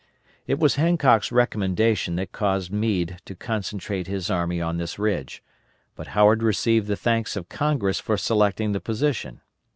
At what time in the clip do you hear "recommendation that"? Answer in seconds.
1.31-2.31